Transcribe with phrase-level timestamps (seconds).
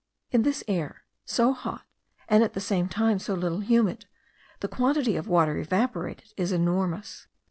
[0.31, 1.85] In this air, so hot,
[2.27, 4.07] and at the same time so little humid,
[4.61, 7.27] the quantity of water evaporated is enormous.